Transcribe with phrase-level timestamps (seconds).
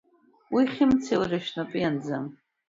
[0.53, 2.25] Уи Хымцеи уареи шәнапы ианӡам.